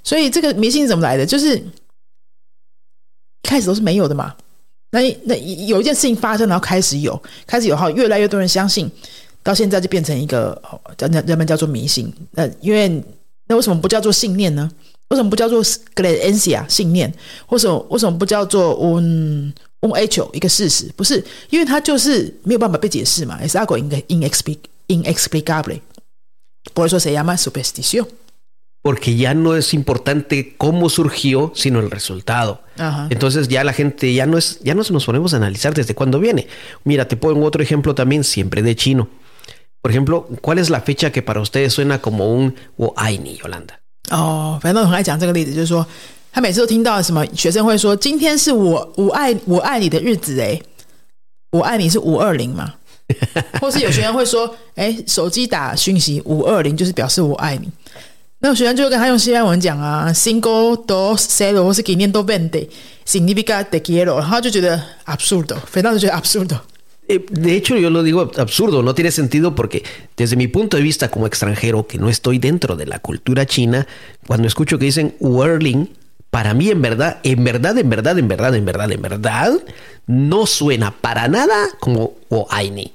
[0.03, 1.27] 所以这个迷信怎么来的？
[1.27, 1.63] 就是
[3.43, 4.35] 开始都是没有的嘛。
[4.95, 5.35] 那那
[5.67, 8.89] 有一件事情发生，然后开始有，开始有，哈，越来越多人相信，
[9.43, 10.57] 到现在就变成一个
[10.97, 12.13] 叫人人们叫做迷信。
[12.31, 13.03] 那因为
[13.49, 14.71] 那为什么不叫做信念呢？
[15.09, 15.63] 为什么不叫做
[15.97, 17.13] creencia 信念？
[17.49, 20.89] 为什么为什么不叫做 un un hecho 一个事实？
[20.97, 23.39] 不是，因为它就是没有办法被解释嘛。
[23.43, 23.77] Es algo
[24.87, 25.81] inexplicable.
[26.73, 28.07] Por eso se llama superstición.
[28.84, 32.62] porque ya no es importante cómo surgió, sino el resultado.
[33.10, 36.20] Entonces ya la gente ya no es, ya no nos ponemos a analizar desde cuándo
[36.20, 36.48] viene.
[36.86, 39.10] Mira, te pongo otro ejemplo también, siempre de chino.
[39.82, 42.54] Por ejemplo, ¿cuál es la fecha que para ustedes suena como un
[42.96, 43.80] Aini, Yolanda?
[44.12, 45.86] 哦，反正很爱讲这个例子，就是说，
[46.32, 50.60] 他每次都听到什么学生会说：“今天是我我爱我爱你的日子。”哎，
[51.52, 52.74] 我爱你是五二零嘛？
[53.62, 57.70] 或是有学生会说：“哎，手机打讯息五二零就是表示我爱你。”
[58.44, 62.70] 那有学生就会跟他用西班牙文讲啊，“single dos cero” 或是 “quinientos veinte
[63.06, 69.84] significa te quiero”，然后就觉得 absurdo，非常就觉得 absurdo。De hecho, yo lo digo absurdo, no tiene sentido porque
[70.16, 73.88] desde mi punto de vista como extranjero, que no estoy dentro de la cultura china,
[74.28, 75.90] cuando escucho que dicen Whirling,
[76.30, 79.54] para mí en verdad, en verdad, en verdad, en verdad, en verdad, en verdad,
[80.06, 82.14] no suena para nada como
[82.52, 82.94] Aini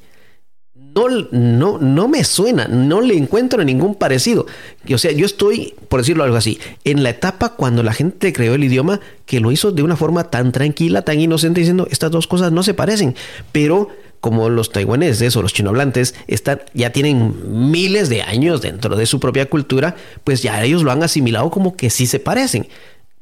[1.07, 4.45] no, no, no me suena, no le encuentro ningún parecido.
[4.91, 8.55] O sea, yo estoy, por decirlo algo así, en la etapa cuando la gente creó
[8.55, 12.27] el idioma que lo hizo de una forma tan tranquila, tan inocente, diciendo estas dos
[12.27, 13.15] cosas no se parecen.
[13.51, 19.05] Pero como los taiwaneses o los chinohablantes están, ya tienen miles de años dentro de
[19.05, 22.67] su propia cultura, pues ya ellos lo han asimilado como que sí se parecen.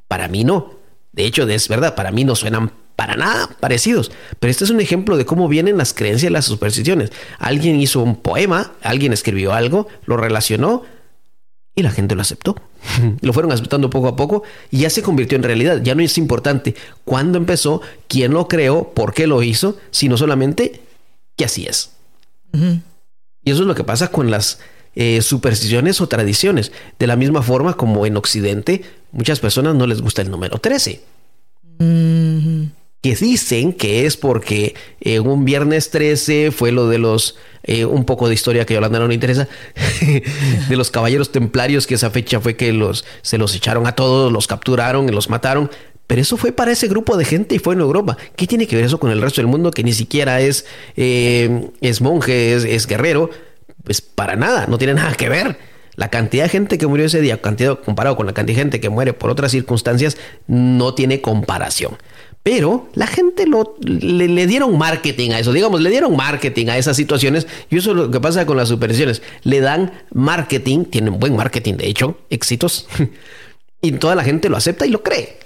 [0.08, 0.72] Para mí no.
[1.12, 4.12] De hecho, es verdad, para mí no suenan para nada parecidos.
[4.40, 7.12] Pero este es un ejemplo de cómo vienen las creencias y las supersticiones.
[7.38, 10.84] Alguien hizo un poema, alguien escribió algo, lo relacionó
[11.76, 12.56] y la gente lo aceptó.
[13.22, 15.80] lo fueron aceptando poco a poco y ya se convirtió en realidad.
[15.84, 20.82] Ya no es importante cuándo empezó, quién lo creó, por qué lo hizo, sino solamente
[21.38, 21.92] que así es.
[22.52, 24.60] Y eso es lo que pasa con las
[24.96, 26.72] eh, supersticiones o tradiciones.
[26.98, 28.82] De la misma forma como en Occidente,
[29.12, 31.04] muchas personas no les gusta el número 13
[33.02, 38.06] que dicen que es porque en un viernes 13 fue lo de los, eh, un
[38.06, 39.48] poco de historia que a Yolanda no le interesa,
[40.70, 44.32] de los caballeros templarios, que esa fecha fue que los, se los echaron a todos,
[44.32, 45.70] los capturaron y los mataron.
[46.08, 48.18] Pero eso fue para ese grupo de gente y fue en Europa.
[48.38, 51.70] ¿Qué tiene que ver eso con el resto del mundo que ni siquiera es, eh,
[51.82, 53.30] es monje, es, guerrero?
[53.84, 55.60] Pues para nada, no tiene nada que ver.
[55.96, 58.90] La cantidad de gente que murió ese día, comparado con la cantidad de gente que
[58.90, 60.16] muere por otras circunstancias,
[60.48, 61.98] no tiene comparación.
[62.47, 66.97] Pero la gente lo, le, dieron marketing a eso, digamos, le dieron marketing a esas
[66.97, 67.47] situaciones.
[67.71, 69.23] Y eso es lo que pasa con las supersticiones.
[69.45, 72.89] Le dan marketing, tienen buen marketing, de hecho, éxitos.
[73.81, 75.37] y toda la gente lo acepta y lo cree.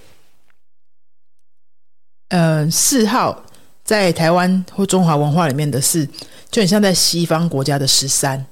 [2.28, 3.44] 呃，四号
[3.84, 6.08] 在台湾或中华文化里面的四，
[6.50, 8.44] 就很像在西方国家的十三，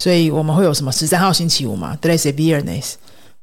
[0.00, 2.94] 所以我们会有什么十三号星期五嘛 t h e r e s Viernes。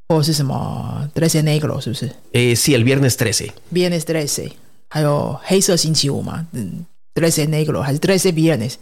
[0.07, 2.09] o 是什么 Trece Negro 是不是？
[2.33, 4.51] 诶，sí el viernes trece。Viernes trece，
[4.89, 6.45] 还有黑色星期五嘛？
[6.53, 8.73] 嗯，Trece Negro 还是 Trece Viernes？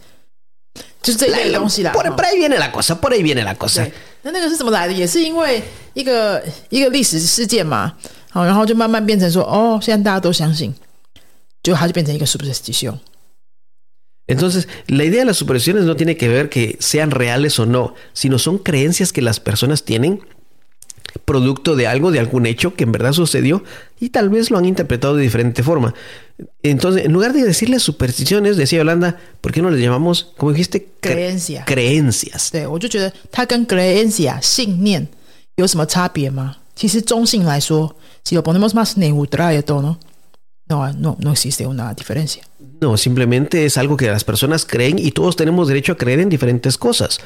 [1.02, 1.92] 就是这类东西啦。
[1.92, 3.88] Por por ahí viene la cosa, por ahí viene la cosa。
[4.22, 4.92] 那那个是怎么来的？
[4.92, 5.62] 也是因为
[5.94, 7.94] 一个一个历史事件嘛。
[8.30, 10.72] 好，然后就慢慢变成说，哦，现在大家都相信，
[11.62, 17.94] 就它就变成一个 superstición。Entonces, la idea de las supersticiones no tiene que ver que sean reales o no,
[18.12, 20.20] sino son creencias que las personas tienen
[21.24, 23.62] producto de algo, de algún hecho que en verdad sucedió
[23.98, 25.94] y tal vez lo han interpretado de diferente forma.
[26.62, 30.88] Entonces, en lugar de decirles supersticiones, decía Yolanda, ¿por qué no les llamamos, como dijiste,
[31.00, 31.64] creencia?
[31.64, 32.50] creencias.
[32.50, 35.06] 对，我就觉得它跟 creencia 信念
[35.56, 36.56] 有什么差别吗？
[36.76, 39.98] 其实中性来说，si lo ponemos más neutral de todo,
[40.68, 42.42] no, no, no existe una diferencia.
[42.83, 46.27] No, simplemente es algo que las personas creen y todos tenemos derecho a creer en
[46.27, 47.21] diferentes cosas.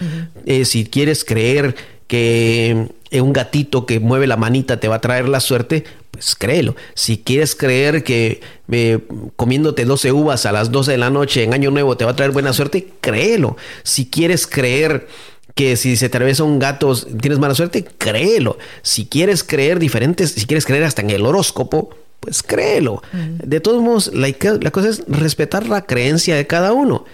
[0.45, 5.27] eh, si quieres creer que un gatito que mueve la manita te va a traer
[5.27, 6.75] la suerte, pues créelo.
[6.93, 8.39] Si quieres creer que
[8.71, 8.99] eh,
[9.35, 12.15] comiéndote 12 uvas a las 12 de la noche en Año Nuevo te va a
[12.15, 13.57] traer buena suerte, créelo.
[13.81, 15.07] Si quieres creer
[15.55, 18.59] que si se te atraviesa un gato tienes mala suerte, créelo.
[18.83, 23.01] Si quieres creer diferentes, si quieres creer hasta en el horóscopo, pues créelo.
[23.13, 24.32] De todos modos, la,
[24.71, 27.06] cosa es respetar la creencia de cada uno.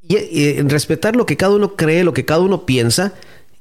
[0.00, 3.14] Y, y respetar lo que cada uno cree, lo que cada uno piensa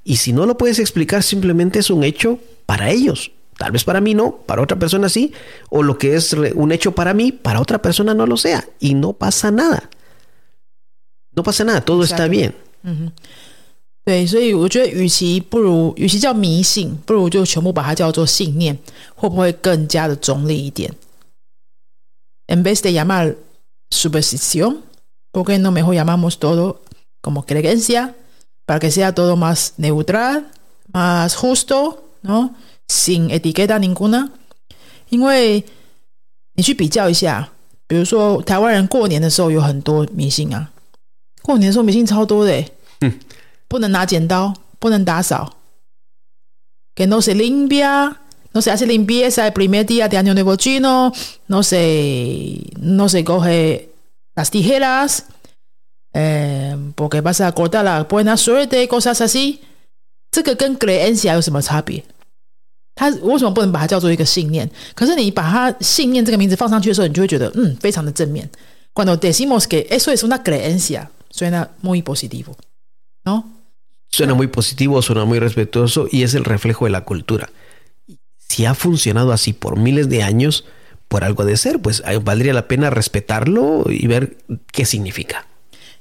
[0.04, 3.32] y si no lo puedes explicar, simplemente es un hecho para ellos.
[3.58, 5.34] Tal vez para mí no, para otra persona sí.
[5.70, 8.68] O lo que es un hecho para mí, para otra persona no lo sea.
[8.80, 9.90] Y no pasa nada.
[11.36, 12.56] No pasa nada, todo está bien.
[14.04, 18.78] 对，所以我觉得，与其不如，与其叫迷信，不如就全部把它叫做信念，
[19.16, 20.92] 会不会更加的中立一点
[22.48, 23.36] ？En vez de llamar
[23.92, 24.78] superstición,
[25.32, 26.82] ¿por qué no mejor llamamos todo
[27.22, 28.16] como creencia,
[28.66, 30.48] para que sea todo más neutral,
[30.92, 32.56] más justo, ¿no?
[32.88, 34.32] Sin etiqueta ninguna.
[35.10, 35.64] 因为
[36.56, 37.50] 你去比较一下，
[37.88, 40.72] 比如说台湾人过年的时候有很多迷信啊，
[41.44, 42.72] 过年的时候迷信超多的欸，
[43.71, 45.55] 不能拿剪刀，不能打扫，
[46.95, 51.13] que no se limpia。No se hace limpieza el primer día de Año Nuevo Chino,
[51.49, 53.91] no se, no se coge
[54.35, 55.27] las tijeras,
[56.15, 59.59] eh, porque vas a cortar la buena suerte, cosas así.
[60.31, 62.03] 这个跟 creencia 有什么差别？
[62.95, 64.67] 它为什么不能把它叫做一个信念？
[64.95, 68.49] 可是你把它信念这个名字放上去的时候，你就会觉得嗯，非常的正面。
[68.95, 72.57] Cuando decimos que eso es una creencia, suena muy positivo,
[73.27, 73.45] ¿no?
[74.12, 77.50] Suena muy positivo, suena muy respetuoso y es el reflejo de la cultura.
[78.38, 80.66] Si ha funcionado así por miles de años,
[81.08, 84.38] por algo de ser, pues valdría la pena respetarlo y ver
[84.72, 85.48] qué significa.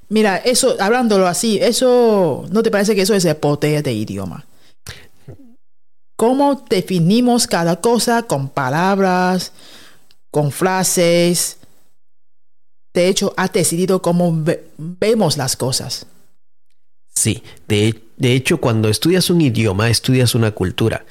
[0.09, 4.45] Mira, eso, hablándolo así, eso, ¿no te parece que eso es poder de idioma?
[6.17, 9.53] ¿Cómo definimos cada cosa con palabras,
[10.33, 11.59] con frases?
[12.93, 16.07] De hecho, ha decidido cómo ve- vemos las cosas.
[17.21, 21.05] Sí, de, de hecho, cuando estudias un idioma, estudias una cultura.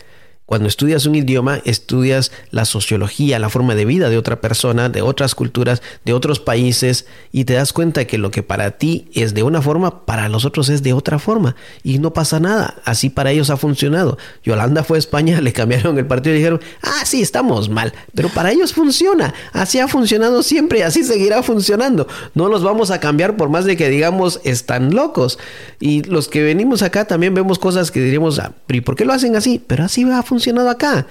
[0.49, 5.03] Cuando estudias un idioma, estudias la sociología, la forma de vida de otra persona, de
[5.03, 9.35] otras culturas, de otros países, y te das cuenta que lo que para ti es
[9.35, 11.55] de una forma, para los otros es de otra forma.
[11.83, 12.77] Y no pasa nada.
[12.83, 14.17] Así para ellos ha funcionado.
[14.43, 17.93] Yolanda fue a España, le cambiaron el partido y dijeron, ah, sí, estamos mal.
[18.15, 19.35] Pero para ellos funciona.
[19.53, 22.07] Así ha funcionado siempre y así seguirá funcionando.
[22.33, 25.37] No los vamos a cambiar por más de que digamos están locos.
[25.79, 29.13] Y los que venimos acá también vemos cosas que diríamos, ah, ¿y por qué lo
[29.13, 29.61] hacen así?
[29.67, 31.05] Pero así ha funcionado acá.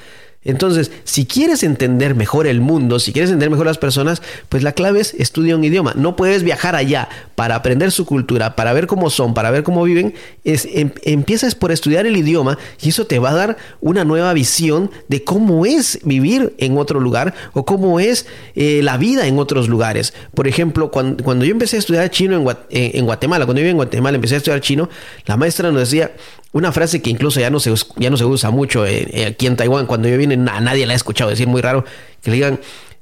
[0.45, 4.73] Entonces, si quieres entender mejor el mundo, si quieres entender mejor las personas, pues la
[4.73, 5.93] clave es estudia un idioma.
[5.97, 9.83] No puedes viajar allá para aprender su cultura, para ver cómo son, para ver cómo
[9.83, 10.15] viven.
[10.45, 14.33] Es, em- empiezas por estudiar el idioma y eso te va a dar una nueva
[14.33, 19.39] visión de cómo es vivir en otro lugar o cómo es eh, la vida en
[19.41, 20.15] otros lugares.
[20.35, 23.73] Por ejemplo, cuando, cuando yo empecé a estudiar chino en, en Guatemala, cuando yo vivía
[23.73, 24.89] en Guatemala, empecé a estudiar chino,
[25.27, 26.13] la maestra nos decía
[26.53, 29.47] una frase que incluso ya no se, ya no se usa mucho eh, eh, aquí
[29.47, 29.87] en Taiwán.
[29.87, 31.85] Cuando yo vine, a nadie la he escuchado decir, muy raro,
[32.23, 32.61] que le digan,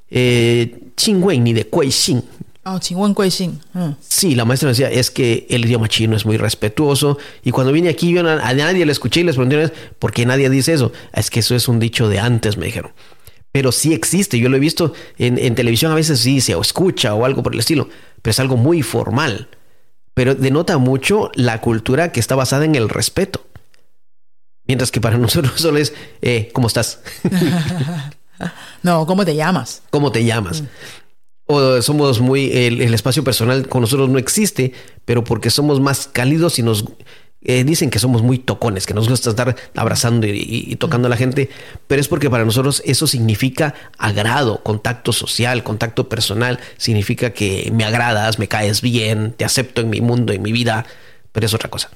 [0.09, 2.23] eh, Qingwen ni de Kueixin.
[2.65, 3.61] Oh, ah, Qingwen Kueixin.
[3.73, 3.91] Mm.
[4.01, 7.17] Sí, la maestra me decía, es que el idioma chino es muy respetuoso.
[7.43, 10.49] Y cuando vine aquí, yo a, nadie le escuché y les pregunté, ¿por qué nadie
[10.49, 10.91] dice eso?
[11.13, 12.91] Ah, es que eso es un dicho de antes, me dijeron.
[13.53, 17.15] Pero sí existe, yo lo he visto en, en televisión a veces sí se escucha
[17.15, 17.87] o algo por el estilo,
[18.21, 19.47] pero es algo muy formal.
[20.17, 23.45] Pero denota mucho la cultura que está basada en el respeto.
[24.65, 27.01] Mientras que para nosotros solo es, eh, ¿cómo estás?
[28.81, 29.83] no, ¿cómo te llamas?
[29.91, 30.63] ¿Cómo te llamas?
[31.45, 34.73] O somos muy, el, el espacio personal con nosotros no existe,
[35.05, 36.83] pero porque somos más cálidos y nos
[37.44, 41.06] eh, dicen que somos muy tocones, que nos gusta estar abrazando y, y- y tocando
[41.06, 41.50] a la gente,
[41.88, 47.84] pero es porque para nosotros eso significa agrado, contacto social, contacto personal, significa que me
[47.84, 50.86] agradas, me caes bien, te acepto en mi mundo, en mi vida,
[51.32, 51.90] pero es otra cosa.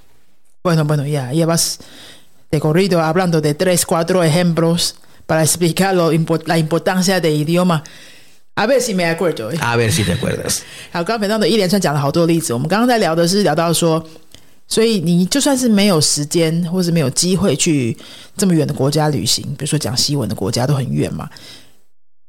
[0.64, 1.78] Bueno, bueno, ya, ya vas
[2.50, 4.96] de corrido hablando de tres, cuatro ejemplos
[5.26, 7.84] para explicar lo impo- la importancia del idioma.
[8.56, 9.52] A ver si me acuerdo.
[9.52, 9.58] ¿eh?
[9.60, 10.62] A ver si te acuerdas.
[10.92, 12.52] 好，刚刚讲到的一连串讲了好多例子。
[12.54, 14.02] 我们刚刚在聊的是聊到说，
[14.71, 17.95] 所以你就算是没有时间，或是没有机会去
[18.37, 21.29] 这么远的国家旅行，比如说讲西文的国家都很远嘛，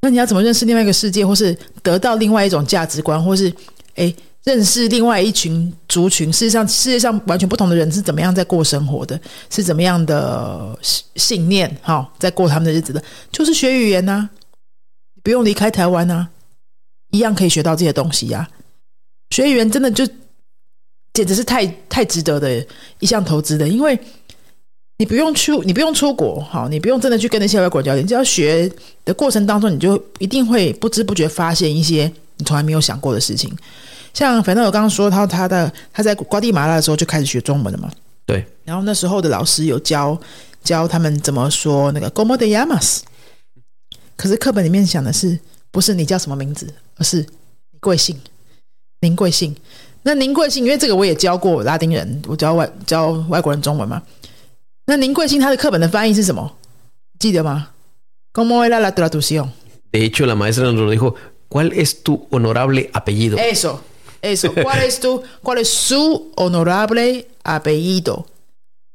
[0.01, 3.51] 那你要怎么认识另外一个世界，或是得到另外一种价值观，或是
[3.95, 6.29] 诶认识另外一群族群？
[6.33, 9.17] 事实上，世界上完全不同的人是怎么样在过生活的，
[9.49, 13.01] 是怎么样的信信念哈、在过他们的日子的，
[13.31, 14.29] 就是学语言呐、
[15.23, 16.27] 不用离开台湾呐、
[17.11, 18.49] 一样可以学到这些东西呀、
[19.29, 20.05] 学语言真的就
[21.13, 22.65] 简直是太太值得的
[22.99, 23.97] 一项投资的，因为
[24.97, 28.71] 你不用出，你不用出国，好，你不用真的去跟那些外国人交流，你只要学
[29.05, 33.55] 的过程当中，你就一定会不知不觉发现一些你从来没有想过的事情。
[34.13, 37.91] 像反正我刚刚说他他的他在瓜地马拉的时候就开始学中文了嘛，
[38.25, 40.19] 对，然后那时候的老师有教
[40.63, 43.01] 教他们怎么说那个 “como de llamas”，
[44.15, 45.37] 可是课本里面讲的是
[45.71, 47.17] 不是你叫什么名字，而是
[47.71, 48.19] 你贵姓，
[49.01, 49.55] 您贵姓。
[50.03, 54.01] 那您贵姓，因为这个我也教过拉丁人，我教外教外国人中文嘛。
[54.85, 56.51] 那您贵姓，他的课本的翻译是什么？
[57.19, 57.69] 记得吗
[58.33, 61.15] ？¿Cómo era la traducción？De hecho, la maestra nos dijo,
[61.47, 63.37] ¿cuál es tu honorable apellido?
[63.37, 63.79] Eso,
[64.21, 64.51] eso.
[64.53, 68.25] ¿Cuál es tu, cuál es su honorable apellido?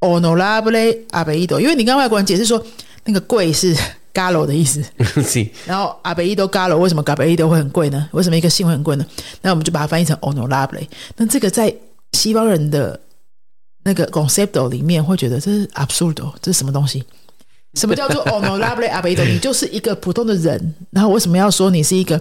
[0.00, 2.62] Honorable apellido，因为你跟外国人解释说，
[3.04, 3.74] 那个贵是
[4.18, 4.82] galo 的意思.
[5.66, 8.08] 然后 apellido galo 为什么 apellido 会很贵呢？
[8.12, 9.06] 为什么一个姓会很贵呢？
[9.42, 10.86] 那我们就把它翻译成 honorable。
[11.16, 11.72] 那这个在
[12.12, 12.98] 西方人的
[13.84, 17.04] 那个 concept 里面会觉得这是 absurd，这是什么东西？
[17.74, 19.24] 什么叫做 honorable abedo？
[19.24, 22.20] 你就是一个普通的人，然后为什么要说你是一个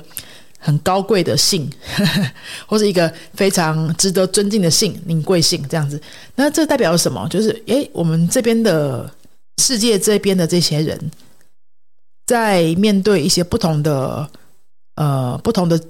[0.60, 1.70] 很高贵的姓，
[2.68, 6.00] 或是一个非常值得尊敬的姓，名贵姓这样子？
[6.36, 7.28] 那这代表什么？
[7.30, 9.10] 就是诶，我们这边的
[9.64, 11.12] 世界这边的这些人，
[12.28, 14.30] 在面对一些不同的
[14.96, 15.82] 呃不同的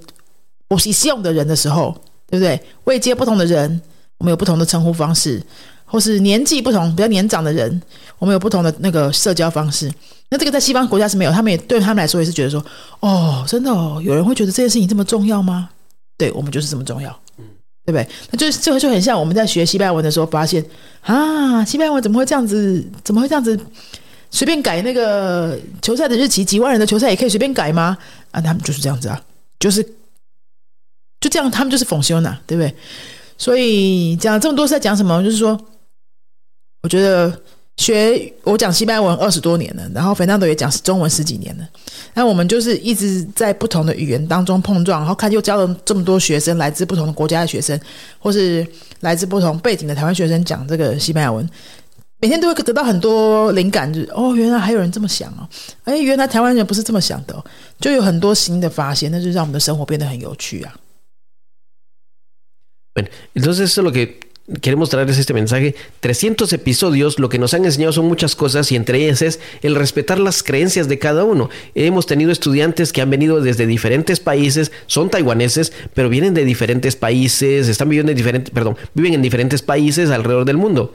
[0.68, 1.94] 我希望的人的时候，
[2.26, 2.58] 对不对？
[2.84, 3.78] 未接不同的人，
[4.16, 5.42] 我们有不同的称呼方式。
[5.90, 7.80] 或是年纪不同、比较年长的人，
[8.18, 9.90] 我们有不同的那个社交方式。
[10.28, 12.62] 那这个在西方国家是没有，他们也对他们来说也是觉得说，
[13.00, 15.70] 哦，真的哦，有人会觉得这件事情这么重要吗？
[16.18, 17.44] 对我们就是这么重要，嗯，
[17.86, 18.06] 对不对？
[18.30, 20.62] 那就是这个就很像我们在学西班牙文的时候，发现
[21.00, 22.86] 啊，西班牙文怎么会这样子？
[23.02, 23.58] 怎么会这样子？
[24.30, 27.96] 随便改那个球赛的日期，几万人的球赛也可以随便改吗？
[28.30, 29.22] 啊，他们就是这样子啊，
[29.58, 29.82] 就是
[31.20, 32.74] 就这样，他们就是讽修呢，对不对？
[33.36, 35.22] 所以讲这么多是在讲什么？
[35.22, 35.58] 就是说。
[36.80, 37.42] 我觉得
[37.76, 41.68] 学我讲西班牙文二十多年了，然后费南多也讲中文十几年了。
[42.14, 47.78] 那我们就是一直在不同的语言当中碰撞，然后看又教了这么多学生，来自不同的国家的学生，
[48.20, 48.64] 或是
[49.00, 51.46] 来自不同背景的台湾学生讲这个西班牙文，
[52.19, 55.47] 每天都会得到很多灵感，就是哦，原来还有人这么想哦，
[55.83, 57.43] 哎，原来台湾人不是这么想的，
[57.79, 60.73] 就有很多新的发现，那就让我们的生活变得很有趣啊。
[62.95, 64.19] Bueno, entonces eso lo que
[64.61, 65.73] queremos traerles este mensaje.
[66.01, 69.75] 300 episodios, lo que nos han enseñado son muchas cosas y entre ellas es el
[69.75, 71.49] respetar las creencias de cada uno.
[71.75, 76.95] Hemos tenido estudiantes que han venido desde diferentes países, son taiwaneses, pero vienen de diferentes
[76.95, 80.93] países, están viviendo en diferentes, perdón, viven en diferentes países alrededor del mundo.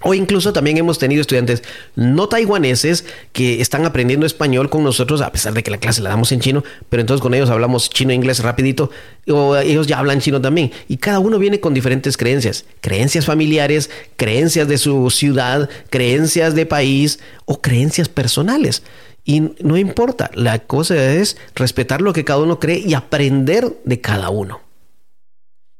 [0.00, 1.62] O incluso también hemos tenido estudiantes
[1.94, 6.10] no taiwaneses que están aprendiendo español con nosotros, a pesar de que la clase la
[6.10, 8.90] damos en chino, pero entonces con ellos hablamos chino e inglés rapidito,
[9.28, 10.72] o ellos ya hablan chino también.
[10.88, 16.66] Y cada uno viene con diferentes creencias, creencias familiares, creencias de su ciudad, creencias de
[16.66, 18.82] país o creencias personales.
[19.24, 24.00] Y no importa, la cosa es respetar lo que cada uno cree y aprender de
[24.00, 24.60] cada uno.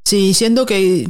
[0.07, 1.09] Sí, siendo que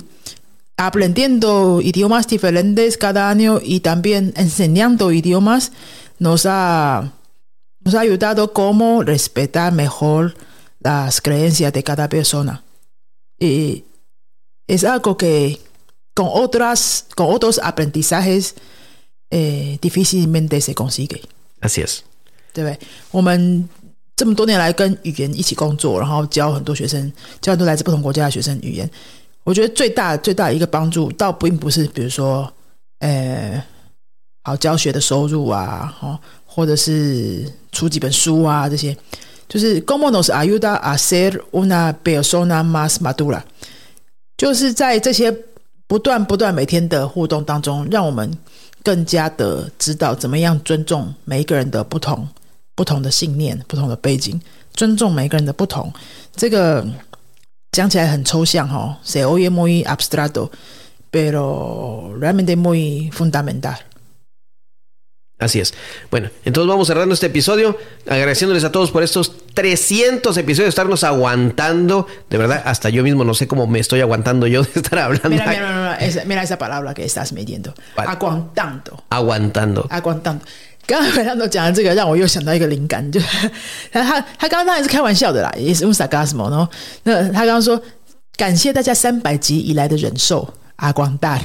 [0.78, 5.72] aprendiendo idiomas diferentes cada año y también enseñando idiomas
[6.20, 7.12] nos ha,
[7.82, 10.36] nos ha ayudado cómo respetar mejor
[10.80, 12.64] las creencias de cada persona.
[13.40, 13.84] Y
[14.68, 15.60] es algo que
[16.14, 18.56] con, otras, con otros aprendizajes
[19.32, 21.22] eh, difícilmente se consigue.
[21.62, 22.04] Así es.
[22.52, 22.80] 对不对？
[23.12, 23.70] 我们
[24.16, 28.90] 这么多年来跟语言一起工作，然后教很多学生，教很多来自不同国家的学生语言。
[29.45, 32.51] 我觉得最大最大的一个帮助，倒并不是比如说，
[33.01, 33.63] 呃，
[34.43, 38.97] 好教学的收入啊，哦，或者是出几本书啊这些，
[39.47, 43.43] 就是 “como nos ayuda a ser una persona más madura”，
[44.39, 45.31] 就是在这些
[45.87, 48.35] 不断不断每天的互动当中，让我们
[48.83, 52.27] 更加的知道怎么样尊重每一个人的不同、
[52.75, 54.41] 不同的信念、不同的背景，
[54.73, 55.93] 尊重每个人的不同，
[56.35, 56.87] 这个。
[57.74, 60.52] 讲起来很抽象哈，se oye muy abstracto,
[61.12, 63.78] pero realmente muy fundamental.
[65.38, 65.74] Así es.
[66.12, 72.08] Bueno, entonces vamos cerrando este episodio, agradeciéndoles a todos por estos 300 episodios, estarnos aguantando.
[72.30, 75.30] De verdad, hasta yo mismo no sé cómo me estoy aguantando yo de estar hablando.
[75.30, 77.74] Mira, mira, mira, esa, mira esa palabra que estás midiendo.
[77.96, 79.06] Aguantando.
[79.10, 79.88] Aguantando.
[79.90, 80.44] Aguantando.
[80.87, 83.19] 刚刚回到讲的这个，让我又想到一个灵感，就
[83.91, 86.69] 他他他刚刚当然是开玩笑的啦，也是用 sarcasm 然后
[87.05, 87.81] 那他刚刚说
[88.37, 91.41] 感谢大家三百集以来的忍受，阿光大。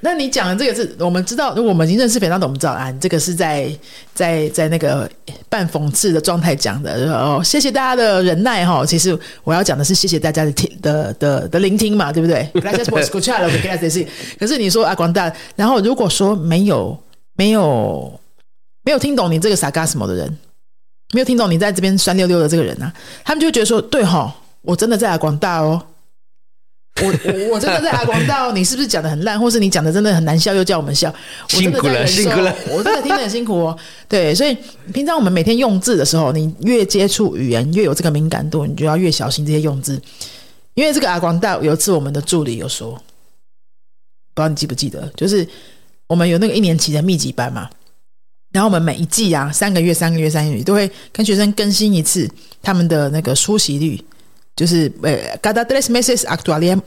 [0.00, 3.70] 那你讲的这个是我们知道，如果我们已经认识非常懂，我们知道啊，这个是在
[4.12, 5.08] 在在那个
[5.48, 7.40] 半讽刺的状态讲的哦。
[7.44, 12.46] 谢谢大家的忍耐哈，其实我要讲的是谢谢大家的听的的的聆听嘛，对不对？
[14.38, 16.98] 可是你说阿光大，然后如果说没有。
[17.42, 18.20] 没有
[18.84, 20.38] 没有听懂你这个 sarcasm 的人，
[21.12, 25.82] 没有听懂你在这边酸溜溜的这个人啊，他们就会觉得说：对哈，我真的在阿广大哦，
[27.02, 31.12] 我我我真的在阿广大哦，你是不是讲的很烂，或是你讲的真的很难笑，又叫我们笑？
[31.48, 33.76] 辛苦了，辛苦了，我真的听得很辛苦哦。
[34.08, 34.56] 对，所以
[34.94, 40.00] 平常我们每天用字的时候，你越接触语言，越有这个敏感度，你就要越小心这些用字。
[40.74, 43.00] 因为这个阿广大有一次我们的助理有说，不
[44.36, 45.44] 知道你记不记得，就是。
[46.12, 47.70] 我们有那个一年期的密集班嘛，
[48.52, 52.28] 然后我们每一季啊，三个月、三个月、三个月都会跟学生更新一次
[52.60, 53.98] 他们的那个出席率，
[54.54, 56.26] 就是呃，cada tres meses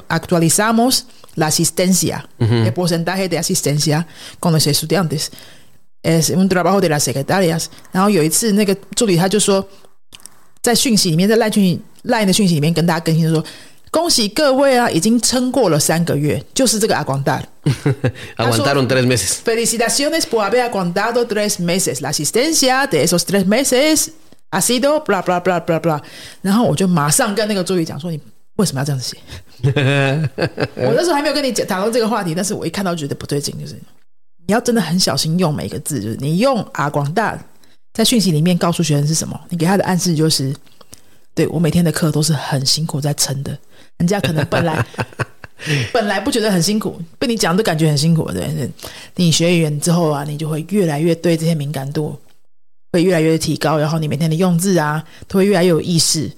[0.10, 1.00] actualizamos
[1.38, 4.06] la asistencia, el porcentaje de asistencia
[4.40, 5.30] con los estudiantes
[6.04, 7.66] es un trabajo de las secretarias。
[7.92, 9.68] 然后有一次那个助理他就说，
[10.62, 13.44] 在讯息里面，在赖讯赖的讯息里面跟大家更新说。
[13.96, 17.42] 恭喜各位啊，已经撑过了三个月，就是这个阿广大。
[18.36, 19.38] Aguantaron tres meses.
[19.42, 22.02] Felicitaciones por haber aguantado tres meses.
[22.02, 24.10] La asistencia de esos tres meses
[24.52, 26.02] ha sido bla bla bla bla bla。
[26.42, 28.20] 然后我就马上跟那个助理讲说：“你
[28.58, 29.18] 为什么要这样子写？”
[30.76, 33.76] 我那时候还没有跟你讲讨论这个话题，但是我一看到觉得不对劲，就是
[34.46, 37.40] 你要真的很小心用每个字，就是你用阿广大
[37.94, 40.54] 在讯息里面告诉学生是什么，你给他的暗示就是：
[41.36, 43.56] 对我每天的课都是很辛苦在撑的，
[43.98, 44.84] 人家可能本来。
[45.94, 48.70] 本来不觉得很辛苦，被你讲都感觉很辛苦，对对？
[49.16, 52.20] 你学语言之后啊，你就会越来越对这些敏感度
[52.92, 56.30] 会越来越提高，然后你每天的用字啊，都会越来越有意识。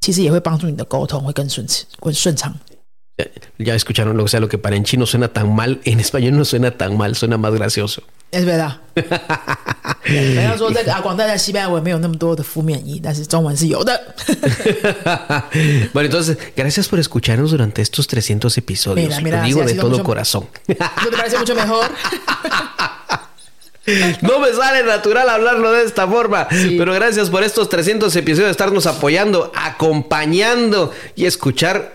[0.00, 1.66] 其实也会帮助你的沟通会更顺
[2.00, 2.52] 更顺畅。
[3.58, 6.70] Ya escucharon, o sea, lo que para en chino suena tan mal, en español no suena
[6.70, 8.02] tan mal, suena más gracioso.
[8.31, 8.79] 哎，对啦。
[10.03, 13.99] 人家说这个啊，广大在西班牙文没有那么多的负面意，但是中文是有的。
[15.93, 19.07] bueno, entonces, gracias por escucharnos durante estos 300 episodios.
[19.07, 20.47] Mira, mira, Lo digo sí, ha de sido todo mucho- corazón.
[20.67, 21.89] ¿No te parece mucho mejor?
[24.21, 26.47] No me sale natural hablarlo de esta forma,
[26.77, 31.91] pero gracias por estos 300 episodios, estarnos apoyando, acompañando y escuchar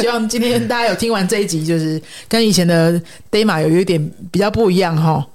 [0.00, 3.00] 希望今天大家有听完这一集，就是跟以前的
[3.30, 5.26] Dayma 有有一点比较不一样哈。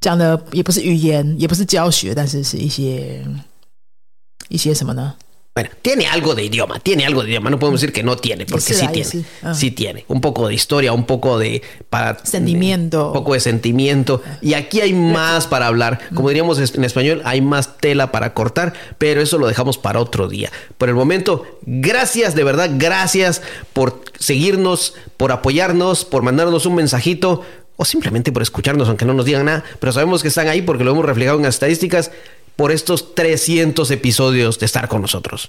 [0.00, 3.24] 讲的也不是语言，也不是教学，但是是一些
[4.48, 5.14] 一些什么呢？
[5.58, 7.50] Bueno, tiene algo de idioma, tiene algo de idioma.
[7.50, 9.04] No podemos decir que no tiene, porque Sí, tiene.
[9.04, 9.24] sí.
[9.42, 9.54] Ah.
[9.54, 10.04] Sí tiene.
[10.06, 11.62] Un poco de historia, un poco de.
[11.90, 13.08] Para, Sentimiento.
[13.08, 14.22] Un poco de sentimiento.
[14.40, 15.98] Y aquí hay más para hablar.
[16.14, 20.28] Como diríamos en español, hay más tela para cortar, pero eso lo dejamos para otro
[20.28, 20.52] día.
[20.76, 23.42] Por el momento, gracias, de verdad, gracias
[23.72, 27.42] por seguirnos, por apoyarnos, por mandarnos un mensajito
[27.74, 30.84] o simplemente por escucharnos, aunque no nos digan nada, pero sabemos que están ahí porque
[30.84, 32.12] lo hemos reflejado en las estadísticas
[32.58, 35.44] por estos 300 episodios de estar con nosotros.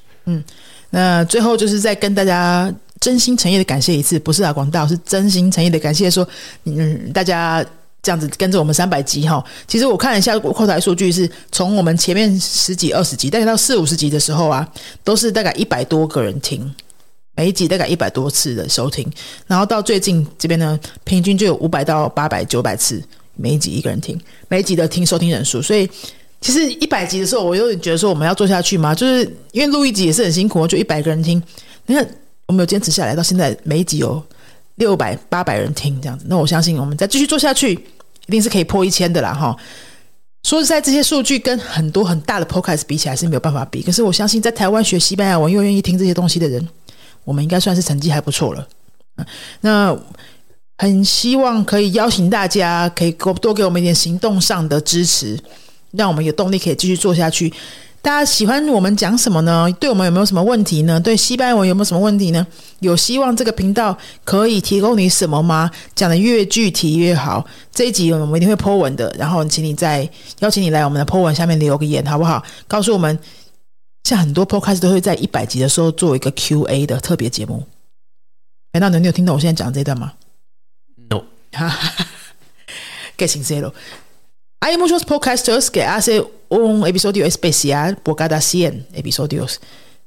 [0.91, 6.27] 那最后就是再跟大家真心诚意的感谢一次，不是啊广大，是真心诚意的感谢说，
[6.65, 7.65] 嗯，大家
[8.01, 9.43] 这样子跟着我们三百集哈。
[9.67, 14.67] 其实我看了一下后台数据，是从我们前面十几、二十集，大概到四五十集的时候啊，
[15.03, 16.73] 都是大概一百多个人听。
[17.35, 19.09] 每一集大概一百多次的收听，
[19.47, 23.01] 然后到最近这边呢，平均就有五百到八百、九百次，
[23.37, 25.89] 每一集一个人听，每一集的听收听人数，所以
[26.41, 28.95] 其实一百集的时候，我有点觉得说我们要做下去吗？
[28.95, 31.41] 就是因为录一集也是很辛苦，就一百个人听，
[31.85, 32.07] 你看
[32.47, 34.23] 我们有坚持下来，到现在每一集有
[34.75, 39.55] 六百、八百人听这样子，那我相信我们再继续做下去，一定是可以破一千的啦哈。
[40.43, 46.65] 说实在，这些数据跟很多很大的 podcast 比起来是没有办法比，可是我相信在台湾学西班牙文又愿意听这些东西的人，
[47.25, 48.65] 我们应该算是成绩还不错了。
[49.59, 49.93] 那
[50.77, 55.37] 很希望可以邀请大家，可以多多给我们一点行动上的支持，
[55.91, 57.51] 让我们有动力可以继续做下去。
[58.01, 59.69] 大家喜欢我们讲什么呢？
[59.77, 60.97] 对我们有没有什么问题呢？
[60.97, 62.47] 对西班牙文有没有什么问题呢？
[62.79, 65.69] 有希望这个频道可以提供你什么吗？
[65.93, 67.45] 讲的越具体越好。
[67.73, 70.09] 这一集我们一定会 po 文的，然后请你在
[70.39, 72.41] 邀请你来我们的 po 文下面留个言，好不好？
[72.69, 73.19] 告诉我们，
[74.05, 77.65] 像很多 podcast 都会在一百集的时候做一个 Q&A 的特别节目。
[78.71, 80.13] 难道你有听懂我现在讲这段吗
[81.09, 81.23] ？No.
[83.17, 83.73] Qué sincero.
[84.60, 89.60] Hay muchos podcasters que hacen un episodio especial por cada 100 episodios.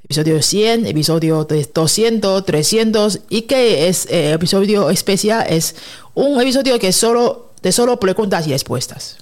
[0.04, 3.20] Episodio 100, episodio de 200, 300.
[3.30, 5.46] ¿Y qué es eh, episodio especial?
[5.50, 5.76] Es
[6.14, 9.18] un episodio que solo, de solo preguntas y respuestas.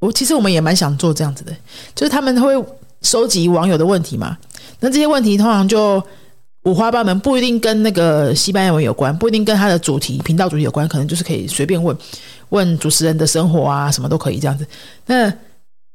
[0.00, 1.56] 我其实我们也蛮想做这样子的，
[1.94, 2.52] 就是他们会
[3.02, 4.36] 收集网友的问题嘛，
[4.80, 6.02] 那这些问题通常就
[6.64, 11.96] 五花八门，不一定跟那个西班牙文有关，不一定跟他的主题频道主题有关，可能就是可以随便问
[12.49, 14.65] 问主持人的生活啊，什么都可以这样子。
[15.05, 15.31] 那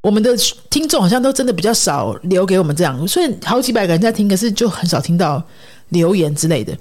[0.03, 0.31] 我们的
[0.69, 5.43] 听众好像都真的比较少留给我们这样，虽然好几百个人在听，可是就很少听到
[5.91, 6.77] 留言之类的。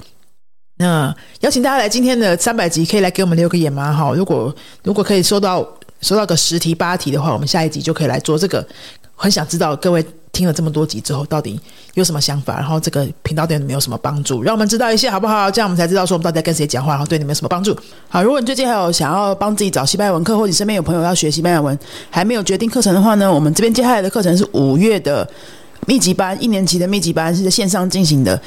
[0.77, 3.93] 那邀请大家来今天的三百集，可以来给我们留个言吗？
[3.93, 4.53] 哈，如果
[4.83, 5.67] 如果可以收到
[6.01, 8.67] 收到个十题八题的话，我们下一集就可以来做这个。
[9.15, 11.59] 很想知道各位听了这么多集之后，到底
[11.93, 15.51] 有什么想法，然后这个频道对你们有什么帮助，让我们知道一下好不好？
[15.51, 17.75] 这样我们才知道说我们到底在跟谁讲话，然后对你们有什么帮助。
[18.07, 21.77] 好，如果你最近还有想要帮自己找西班牙文课，或者你身边有朋友要学西班牙文，
[22.09, 25.27] 还没有决定课程的话呢，我们这边接下来的课程是五月的
[25.87, 28.41] 密集班，一年级的密集班是在线上进行的。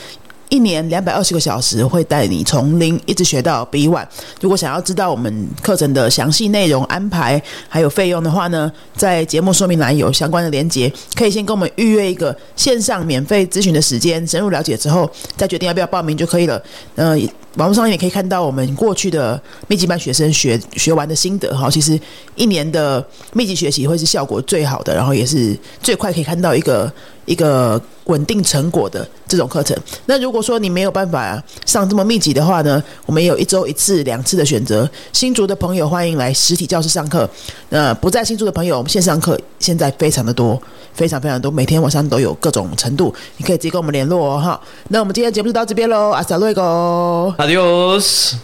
[0.55, 4.07] 一年两百二十个小时，会带你从零一直学到 B one。
[4.41, 16.63] 如果想要知道我们课程的详细内容、安排还有费用的话呢，在节目说明栏有相关的连接，可以先跟我们预约一个线上免费咨询的时间，深入了解之后再决定要不要报名就可以了。
[16.95, 17.19] 呃，
[17.57, 21.69] 网络上也可以看到我们过去的密集班学生学学完的心得哈。
[21.69, 21.99] 其实
[22.37, 26.93] 一年的密集学习会是效果最好的，然后也是最快可以看到一个
[27.25, 29.77] 一个稳定成果的这种课程。
[30.07, 34.89] 那如果说你没有办法上这么密集的话呢，我们有一周一次、两次的选择。
[35.13, 37.29] 新竹的朋友欢迎来实体教室上课，
[37.71, 40.61] 那不在新竹的朋友，我们线上课现在非常的多，
[40.93, 44.61] 非常非常多，每天晚上都有各种程度，你可以直接跟我们联络哦哈。
[44.89, 48.35] 那我们今天节目就到这边喽，阿萨瑞哥，Adios。